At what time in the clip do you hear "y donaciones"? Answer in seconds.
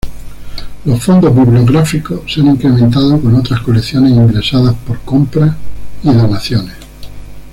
6.01-6.73